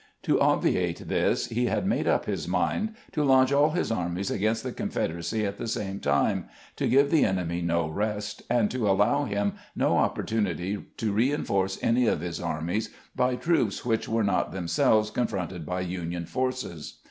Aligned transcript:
To 0.23 0.39
obviate 0.41 1.07
this, 1.09 1.45
he 1.49 1.67
had 1.67 1.85
made 1.85 2.07
up 2.07 2.25
his 2.25 2.47
mind 2.47 2.95
to 3.11 3.23
launch 3.23 3.51
all 3.51 3.69
his 3.69 3.91
armies 3.91 4.31
against 4.31 4.63
the 4.63 4.71
Confederacy 4.71 5.45
at 5.45 5.57
the 5.59 5.67
same 5.67 5.99
time, 5.99 6.45
to 6.77 6.87
give 6.87 7.11
the 7.11 7.23
enemy 7.23 7.61
no 7.61 7.87
rest, 7.87 8.41
and 8.49 8.71
to 8.71 8.89
allow 8.89 9.25
him 9.25 9.53
no 9.75 9.99
opportunity 9.99 10.83
to 10.97 11.11
reinforce 11.13 11.77
any 11.83 12.07
of 12.07 12.21
his 12.21 12.39
armies 12.41 12.89
by 13.15 13.35
troops 13.35 13.85
which 13.85 14.09
were 14.09 14.23
not 14.23 14.51
themselves 14.51 15.11
confronted 15.11 15.67
by 15.67 15.81
Union 15.81 16.25
forces. 16.25 16.97